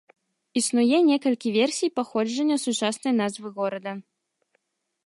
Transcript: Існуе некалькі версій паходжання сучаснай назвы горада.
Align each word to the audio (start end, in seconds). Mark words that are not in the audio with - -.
Існуе 0.61 0.97
некалькі 1.09 1.53
версій 1.57 1.93
паходжання 1.99 2.57
сучаснай 2.65 3.13
назвы 3.21 3.47
горада. 3.61 3.91